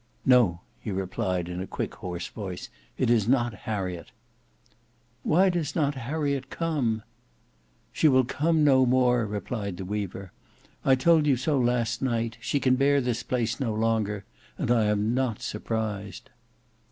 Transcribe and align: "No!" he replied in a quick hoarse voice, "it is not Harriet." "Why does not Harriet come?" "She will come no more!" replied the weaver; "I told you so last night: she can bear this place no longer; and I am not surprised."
"No!" 0.25 0.61
he 0.79 0.89
replied 0.89 1.47
in 1.47 1.61
a 1.61 1.67
quick 1.67 1.93
hoarse 1.93 2.27
voice, 2.27 2.69
"it 2.97 3.07
is 3.11 3.27
not 3.27 3.53
Harriet." 3.53 4.09
"Why 5.21 5.49
does 5.49 5.75
not 5.75 5.93
Harriet 5.93 6.49
come?" 6.49 7.03
"She 7.93 8.07
will 8.07 8.23
come 8.23 8.63
no 8.63 8.83
more!" 8.87 9.27
replied 9.27 9.77
the 9.77 9.85
weaver; 9.85 10.31
"I 10.83 10.95
told 10.95 11.27
you 11.27 11.37
so 11.37 11.59
last 11.59 12.01
night: 12.01 12.35
she 12.41 12.59
can 12.59 12.77
bear 12.77 12.99
this 12.99 13.21
place 13.21 13.59
no 13.59 13.75
longer; 13.75 14.25
and 14.57 14.71
I 14.71 14.85
am 14.85 15.13
not 15.13 15.39
surprised." 15.43 16.31